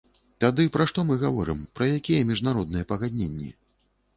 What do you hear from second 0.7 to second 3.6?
пра што мы гаворым, пра якія міжнародныя пагадненні?